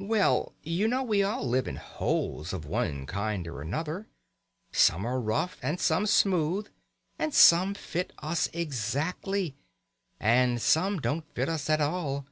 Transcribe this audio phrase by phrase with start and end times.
[0.00, 4.06] "Well, you know, we all live in holes of one kind or another.
[4.70, 6.68] Some are rough and some smooth,
[7.30, 9.56] some fit us exactly,
[10.20, 12.26] and some don't fit us at all.